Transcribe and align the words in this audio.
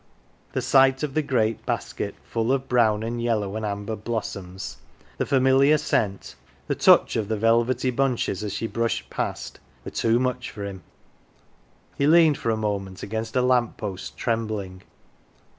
The 0.53 0.63
sight 0.63 1.03
of 1.03 1.13
the 1.13 1.21
great 1.21 1.63
basket 1.63 2.15
full 2.23 2.51
of 2.51 2.67
brown 2.67 3.03
and 3.03 3.21
yellow 3.21 3.55
and 3.55 3.63
amber 3.63 3.95
blossoms, 3.95 4.77
133 5.17 5.19
"THE 5.19 5.19
GILLY 5.19 5.19
F'ERS" 5.19 5.19
the 5.19 5.35
familiar 5.35 5.77
scent, 6.17 6.35
the 6.65 6.73
touch 6.73 7.15
of 7.15 7.27
the 7.27 7.37
velvety 7.37 7.91
bunches 7.91 8.43
as 8.43 8.51
she 8.51 8.65
brushed 8.65 9.11
past, 9.11 9.59
were 9.85 9.91
too 9.91 10.17
much 10.17 10.49
for 10.49 10.65
him. 10.65 10.81
He 11.99 12.07
leaned 12.07 12.39
for 12.39 12.49
a 12.49 12.57
moment 12.57 13.03
against 13.03 13.35
a 13.35 13.43
lamp 13.43 13.77
post, 13.77 14.17
trembling. 14.17 14.81